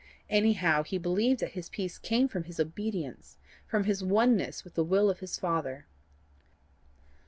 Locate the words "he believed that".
0.81-1.51